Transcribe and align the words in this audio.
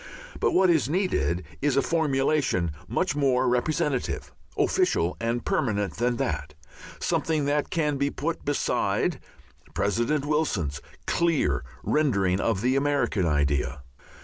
But 0.39 0.53
what 0.55 0.71
is 0.71 0.89
needed 0.89 1.43
is 1.61 1.77
a 1.77 1.81
formulation 1.83 2.71
much 2.87 3.15
more 3.15 3.47
representative, 3.47 4.31
official 4.57 5.15
and 5.19 5.45
permanent 5.45 5.97
than 5.97 6.15
that, 6.17 6.55
something 6.99 7.45
that 7.45 7.69
can 7.69 7.97
be 7.97 8.09
put 8.09 8.43
beside 8.43 9.19
President 9.75 10.25
Wilson's 10.25 10.81
clear 11.05 11.63
rendering 11.83 12.39
of 12.39 12.61
the 12.61 12.75
American 12.75 13.27
idea. 13.27 13.83